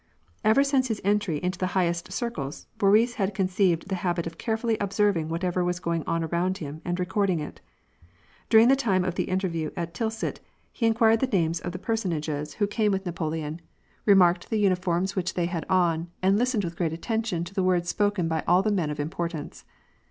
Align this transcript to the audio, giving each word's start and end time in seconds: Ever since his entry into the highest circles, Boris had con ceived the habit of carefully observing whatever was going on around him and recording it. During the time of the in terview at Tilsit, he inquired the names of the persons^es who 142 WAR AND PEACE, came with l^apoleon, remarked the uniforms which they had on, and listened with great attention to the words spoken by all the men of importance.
Ever 0.43 0.63
since 0.63 0.87
his 0.87 0.99
entry 1.03 1.37
into 1.43 1.59
the 1.59 1.67
highest 1.77 2.11
circles, 2.11 2.65
Boris 2.79 3.13
had 3.21 3.35
con 3.35 3.47
ceived 3.47 3.85
the 3.85 3.93
habit 4.01 4.25
of 4.25 4.39
carefully 4.39 4.75
observing 4.81 5.29
whatever 5.29 5.63
was 5.63 5.79
going 5.79 6.03
on 6.07 6.23
around 6.23 6.57
him 6.57 6.81
and 6.83 6.99
recording 6.99 7.39
it. 7.39 7.61
During 8.49 8.67
the 8.67 8.75
time 8.75 9.05
of 9.05 9.13
the 9.13 9.29
in 9.29 9.37
terview 9.37 9.71
at 9.77 9.93
Tilsit, 9.93 10.39
he 10.71 10.87
inquired 10.87 11.19
the 11.19 11.27
names 11.27 11.59
of 11.59 11.71
the 11.71 11.77
persons^es 11.77 12.55
who 12.55 12.65
142 12.65 12.65
WAR 12.65 12.65
AND 12.65 12.71
PEACE, 12.73 12.75
came 12.75 12.91
with 12.91 13.03
l^apoleon, 13.03 13.59
remarked 14.07 14.49
the 14.49 14.57
uniforms 14.57 15.15
which 15.15 15.35
they 15.35 15.45
had 15.45 15.67
on, 15.69 16.09
and 16.23 16.35
listened 16.39 16.63
with 16.63 16.77
great 16.77 16.93
attention 16.93 17.43
to 17.43 17.53
the 17.53 17.61
words 17.63 17.87
spoken 17.87 18.27
by 18.27 18.43
all 18.47 18.63
the 18.63 18.71
men 18.71 18.89
of 18.89 18.99
importance. 18.99 19.65